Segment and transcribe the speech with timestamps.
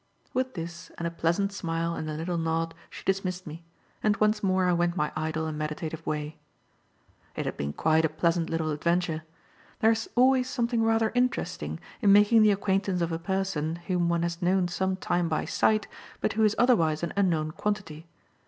[0.33, 3.63] With this and a pleasant smile and a little nod, she dismissed me;
[4.01, 6.39] and once more I went my idle and meditative way.
[7.35, 9.25] It had been quite a pleasant little adventure.
[9.79, 14.23] There is always something rather interesting in making the acquaintance of a person whom one
[14.23, 15.87] has known some time by sight
[16.19, 18.07] but who is otherwise an unknown quantity.